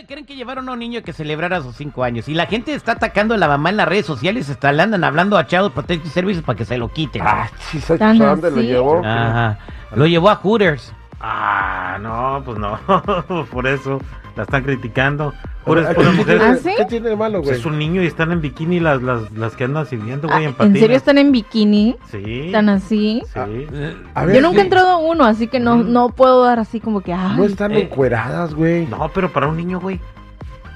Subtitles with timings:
[0.00, 2.26] Pues ¿a dónde creen que llevaron a un niño que celebrara sus cinco años?
[2.26, 5.04] Y la gente está atacando a la mamá en las redes sociales, está, le andan
[5.04, 7.22] hablando a Child Protective Services para que se lo quiten.
[7.22, 9.04] Ah, sí, ¿sabes ¿Tan a dónde lo llevó?
[9.04, 9.58] Ajá.
[9.94, 10.94] Lo llevó a Hooters.
[11.20, 12.78] Ah, no, pues no,
[13.52, 14.00] por eso
[14.36, 15.34] la están criticando.
[15.64, 16.70] Por ¿Qué eso, tiene- mujeres, ¿Ah, sí?
[16.78, 17.60] ¿Qué tiene de malo, pues güey?
[17.60, 20.50] es un niño y están en bikini las, las, las que andan sirviendo, güey, en
[20.52, 20.76] Ah, patines.
[20.76, 21.96] ¿En serio están en bikini?
[22.10, 22.48] Sí.
[22.50, 23.22] ¿Tan así?
[23.26, 23.66] Sí.
[24.14, 25.92] A ver, Yo nunca he entrado a uno, así que no, Mm.
[25.92, 28.86] no puedo dar así como que, ay, No están Eh, encueradas, güey.
[28.86, 30.00] No, pero para un niño, güey.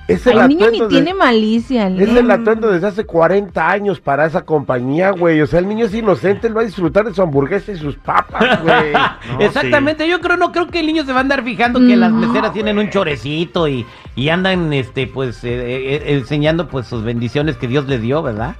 [0.06, 1.86] Es el niño ni de- tiene malicia.
[1.86, 2.20] el Es niño.
[2.20, 5.40] el atuendo desde hace 40 años para esa compañía, güey.
[5.40, 7.96] O sea, el niño es inocente, él va a disfrutar de su hamburguesa y sus
[7.96, 8.92] papas, güey.
[8.92, 11.96] No, Exactamente, yo creo, no creo que el niño se va a andar fijando que
[11.96, 16.86] las meseras tienen un chorecito y, y andan, este, pues, eh, eh, eh, enseñando, pues,
[16.86, 18.56] sus bendiciones que Dios les dio, ¿verdad?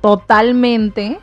[0.00, 1.18] totalmente,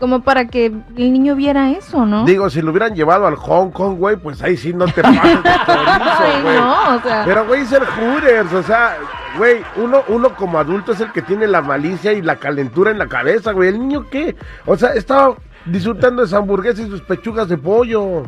[0.00, 2.24] como para que el niño viera eso, ¿no?
[2.24, 5.42] Digo, si lo hubieran llevado al Hong Kong, güey, pues ahí sí no te pases
[5.42, 6.56] de Ay, chorizo, güey.
[6.56, 8.96] no, o sea, Pero, güey, es el Hooters, o sea,
[9.38, 12.98] güey, uno, uno como adulto es el que tiene la malicia y la calentura en
[12.98, 13.68] la cabeza, güey.
[13.68, 14.34] ¿El niño qué?
[14.66, 18.24] O sea, estaba disfrutando de su hamburguesa y sus pechugas de pollo.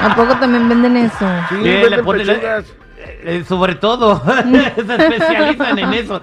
[0.00, 1.26] tampoco también venden eso.
[1.48, 2.64] Sí, venden pechugas.
[3.24, 4.20] Eh, sobre todo,
[4.74, 6.20] se especializan en eso.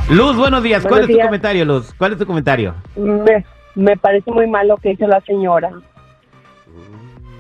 [0.10, 0.86] Luz, buenos días.
[0.86, 1.94] ¿Cuál es tu comentario, Luz?
[1.98, 2.74] ¿Cuál es tu comentario?
[2.98, 5.72] Me, me parece muy mal lo que hizo la señora.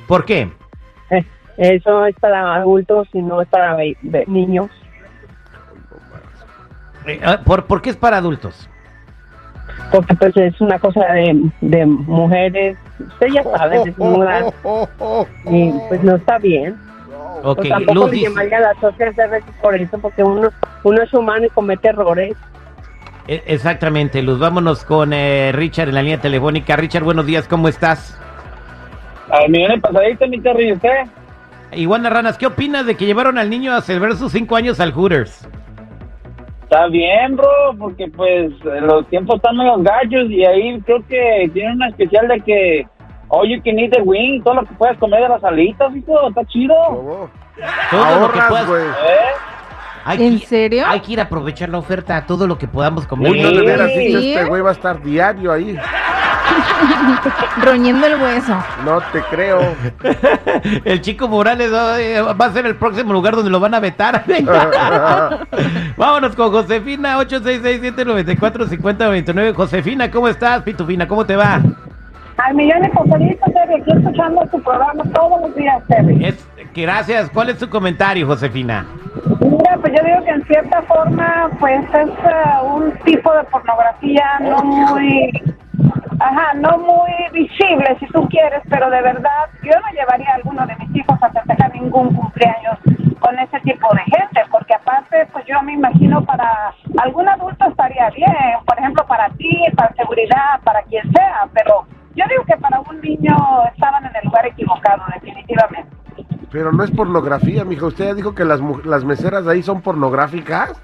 [0.08, 0.50] ¿Por qué?
[1.10, 1.26] Eh,
[1.62, 3.78] Eso es para adultos y no es para
[4.26, 4.68] niños.
[7.06, 8.68] Eh, ah, ¿por, por qué es para adultos?
[9.92, 12.78] Porque pues es una cosa de, de mujeres.
[13.00, 14.52] Usted ya sabe, desnudas.
[14.64, 15.86] Oh, oh, oh, Y oh.
[15.88, 16.76] pues no está bien.
[17.44, 20.50] Ok, Pues tampoco Luz le llamaría a las socias de veces por eso, porque uno,
[20.84, 22.34] uno es humano y comete errores.
[23.28, 24.40] eh, exactamente, Luz.
[24.40, 26.76] Vámonos con eh, Richard en la línea telefónica.
[26.76, 28.20] Richard, buenos días, ¿cómo estás?
[29.30, 31.06] Al millón de pasadito, mi Terry, ¿y usted?
[31.74, 34.92] Iguana Ranas, ¿qué opinas de que llevaron al niño a celebrar sus cinco años al
[34.92, 35.48] Hooters?
[36.64, 37.48] Está bien, bro,
[37.80, 42.40] porque pues los tiempos están medio gachos y ahí creo que tiene una especial de
[42.42, 42.88] que
[43.30, 46.30] all you can eat the wing, todo lo que puedes comer de las alitas, hijo,
[46.30, 46.74] está chido.
[47.92, 48.70] Todo lo que puedas-.
[48.70, 49.20] ¿Eh?
[50.04, 50.84] Hay ¿En que- serio?
[50.88, 53.32] Hay que ir a aprovechar la oferta, todo lo que podamos comer.
[53.32, 54.00] Uy, no de veras, Sí.
[54.00, 55.78] dicho, este güey va a estar diario ahí.
[57.64, 58.58] Roñendo el hueso.
[58.86, 59.60] No te creo.
[60.86, 61.70] El chico Morales
[62.00, 64.24] eh, va a ser el próximo lugar donde lo van a vetar.
[65.98, 69.54] Vámonos con Josefina, 866-794-5099.
[69.54, 70.62] Josefina, ¿cómo estás?
[70.64, 71.62] Pitufina, ¿cómo te va?
[72.38, 73.38] Al millón de aquí
[73.86, 76.36] escuchando tu programa todos los días, Terry.
[76.74, 77.30] Gracias.
[77.30, 78.86] ¿Cuál es tu comentario, Josefina?
[79.42, 84.40] Mira, pues yo digo que en cierta forma, pues es eh, un tipo de pornografía
[84.42, 85.32] no muy,
[86.56, 90.76] no muy visible, si tú quieres, pero de verdad, yo no llevaría a alguno de
[90.78, 92.78] mis hijos a festejar ningún cumpleaños
[93.20, 98.10] con ese tipo de gente, porque aparte, pues yo me imagino para algún adulto estaría
[98.10, 98.34] bien,
[98.66, 101.86] por ejemplo, para ti, para seguridad, para quien sea, pero
[102.16, 103.36] yo digo que para un niño
[103.74, 105.90] estaban en el lugar equivocado, definitivamente.
[106.52, 107.88] Pero no es pornografía, mijo.
[107.88, 110.82] Usted ya dijo que las, las meseras de ahí son pornográficas.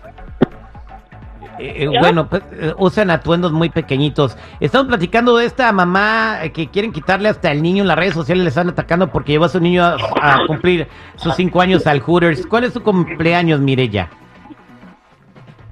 [1.60, 4.38] Eh, eh, bueno, pues, eh, usan atuendos muy pequeñitos.
[4.60, 8.14] Estamos platicando de esta mamá eh, que quieren quitarle hasta el niño en las redes
[8.14, 11.88] sociales, le están atacando porque llevó a su niño a, a cumplir sus cinco años
[11.88, 12.46] al Hooters.
[12.48, 14.10] ¿Cuál es su cumpleaños, Mirella?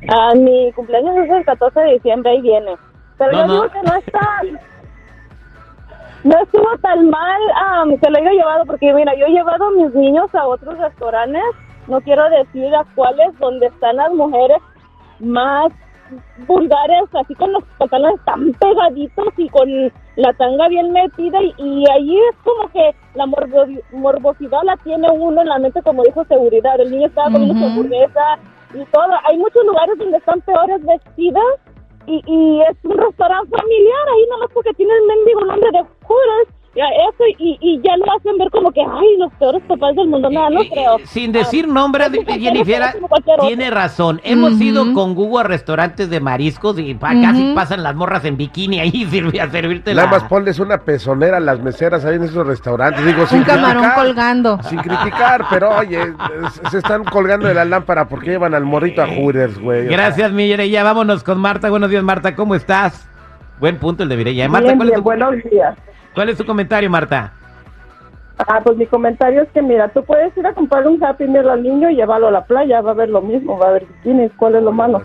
[0.10, 2.76] Ah, mi cumpleaños es el 14 de diciembre, ahí viene.
[3.18, 3.54] Pero No, yo no.
[3.54, 4.42] digo que no está...
[6.24, 7.42] No estuvo tan mal
[7.72, 10.76] am, que lo haya llevado, porque mira, yo he llevado a mis niños a otros
[10.80, 11.44] restaurantes
[11.88, 14.58] no quiero decir a cuáles, donde están las mujeres
[15.20, 15.72] más
[16.48, 19.68] vulgares, así con los pantalones tan pegaditos y con
[20.18, 25.10] la tanga bien metida y, y ahí es como que la morbo- morbosidad la tiene
[25.12, 27.70] uno en la mente como dijo seguridad, el niño estaba comiendo su Ujú.
[27.72, 28.40] hamburguesa
[28.74, 31.44] y todo, hay muchos lugares donde están peores vestidas
[32.06, 36.50] y, y es un restaurante familiar ahí nomás porque tiene el mendigo nombre de Hooters
[36.84, 40.30] eso y, y ya lo hacen ver como que ay los peores papás del mundo
[40.30, 42.84] nada no Eh, eh, creo Sin decir nombres, es como Jennifer,
[43.42, 44.20] tiene razón.
[44.24, 48.36] Hemos ido con Google a restaurantes de mariscos y pa- casi pasan las morras en
[48.38, 52.24] bikini ahí sirvi- a servirte Nada más ponles una pezonera a las meseras ahí en
[52.24, 53.06] esos restaurantes.
[53.06, 54.60] Digo, sin Un camarón criticar, colgando.
[54.64, 56.14] Sin criticar, pero oye,
[56.72, 59.88] se están colgando de la lámpara porque llevan al morrito a Hooters, güey.
[59.88, 60.84] Gracias, Mireya.
[60.84, 61.70] Vámonos con Marta.
[61.70, 62.36] Buenos días, Marta.
[62.36, 63.08] ¿Cómo estás?
[63.60, 64.50] Buen punto el de Mireya.
[64.50, 65.78] Marta, Bien, ¿cuál, bien, es tu, buenos días.
[66.16, 67.34] ¿Cuál es tu comentario, Marta?
[68.38, 71.50] Ah, pues mi comentario es que mira, tú puedes ir a comprar un Happy Meal
[71.50, 73.86] al niño y llevarlo a la playa, va a ver lo mismo, va a ver
[73.86, 75.02] bikinis, ¿cuál es lo malo?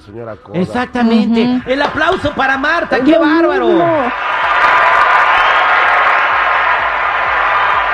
[0.55, 1.61] Exactamente.
[1.67, 2.97] El aplauso para Marta.
[2.97, 3.69] Es ¡Qué bárbaro!
[3.69, 3.85] mismo.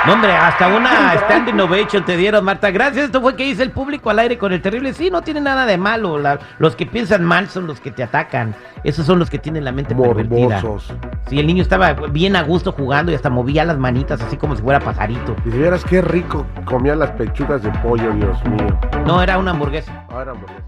[0.06, 2.70] No, hombre, hasta una standing ovation te dieron, Marta.
[2.70, 3.06] Gracias.
[3.06, 4.93] Esto fue que dice el público al aire con el terrible.
[4.93, 6.19] Sí, no tiene nada de malo.
[6.19, 8.55] La- los que piensan mal son los que te atacan.
[8.85, 10.61] Esos son los que tienen la mente pervertida.
[10.61, 10.94] Morbosos.
[11.29, 14.55] Sí, el niño estaba bien a gusto jugando y hasta movía las manitas así como
[14.55, 15.35] si fuera pajarito.
[15.44, 18.79] Y si vieras qué rico comía las pechugas de pollo, Dios mío.
[19.06, 20.05] No, era una hamburguesa.
[20.09, 20.62] Ahora, hamburguesa.